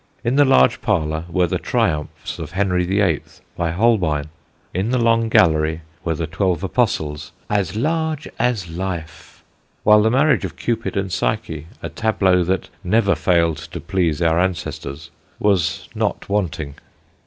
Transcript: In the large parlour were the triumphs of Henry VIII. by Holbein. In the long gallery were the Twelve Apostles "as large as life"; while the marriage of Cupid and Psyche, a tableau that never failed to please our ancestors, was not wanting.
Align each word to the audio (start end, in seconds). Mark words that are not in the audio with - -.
In 0.23 0.35
the 0.35 0.45
large 0.45 0.81
parlour 0.81 1.25
were 1.29 1.45
the 1.45 1.59
triumphs 1.59 2.39
of 2.39 2.53
Henry 2.53 2.85
VIII. 2.87 3.21
by 3.55 3.69
Holbein. 3.69 4.29
In 4.73 4.89
the 4.89 4.97
long 4.97 5.29
gallery 5.29 5.81
were 6.03 6.15
the 6.15 6.25
Twelve 6.25 6.63
Apostles 6.63 7.33
"as 7.51 7.75
large 7.75 8.27
as 8.39 8.67
life"; 8.67 9.43
while 9.83 10.01
the 10.01 10.09
marriage 10.09 10.43
of 10.43 10.55
Cupid 10.57 10.97
and 10.97 11.13
Psyche, 11.13 11.67
a 11.83 11.89
tableau 11.89 12.43
that 12.43 12.69
never 12.83 13.13
failed 13.13 13.57
to 13.57 13.79
please 13.79 14.23
our 14.23 14.39
ancestors, 14.39 15.11
was 15.37 15.87
not 15.93 16.27
wanting. 16.27 16.77